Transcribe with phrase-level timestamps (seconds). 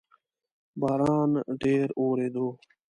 [0.81, 1.31] باران
[1.61, 2.47] ډیر اوورېدو